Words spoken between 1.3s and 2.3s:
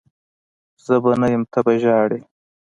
یم ته به ژاړي